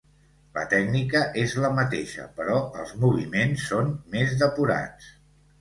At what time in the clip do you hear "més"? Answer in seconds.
4.17-4.35